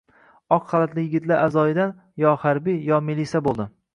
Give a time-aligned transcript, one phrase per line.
[0.55, 1.93] Oq xalatli yigitlar avzoyidan...
[2.25, 3.71] yo harbiy, yo melisa bo‘ldi.